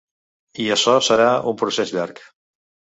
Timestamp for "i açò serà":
0.63-1.29